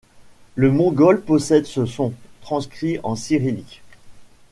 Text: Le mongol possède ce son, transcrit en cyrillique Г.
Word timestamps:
Le 0.55 0.71
mongol 0.71 1.21
possède 1.21 1.67
ce 1.67 1.85
son, 1.85 2.11
transcrit 2.41 2.97
en 3.03 3.15
cyrillique 3.15 3.83
Г. 3.87 3.97